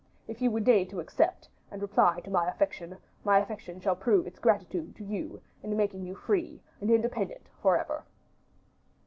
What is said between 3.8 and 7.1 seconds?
prove its gratitude to you in making you free and